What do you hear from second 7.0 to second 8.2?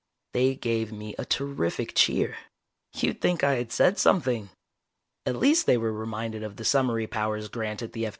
powers granted the F.